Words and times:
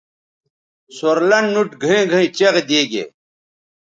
سور 0.95 1.17
لنڈ 1.29 1.47
نُوٹ 1.53 1.69
گھئیں 1.83 2.05
گھئیں 2.11 2.31
چیغ 2.37 2.55
دیگے 2.69 3.03